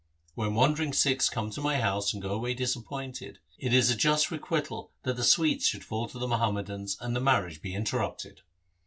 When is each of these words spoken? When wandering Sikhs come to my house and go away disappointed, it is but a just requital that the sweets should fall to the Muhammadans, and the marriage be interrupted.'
When 0.33 0.55
wandering 0.55 0.93
Sikhs 0.93 1.29
come 1.29 1.51
to 1.51 1.61
my 1.61 1.77
house 1.79 2.11
and 2.11 2.23
go 2.23 2.31
away 2.31 2.55
disappointed, 2.55 3.37
it 3.59 3.71
is 3.71 3.89
but 3.89 3.93
a 3.93 3.97
just 3.99 4.31
requital 4.31 4.89
that 5.03 5.15
the 5.15 5.23
sweets 5.23 5.67
should 5.67 5.83
fall 5.83 6.07
to 6.07 6.17
the 6.17 6.27
Muhammadans, 6.27 6.97
and 6.99 7.15
the 7.15 7.19
marriage 7.19 7.61
be 7.61 7.75
interrupted.' 7.75 8.41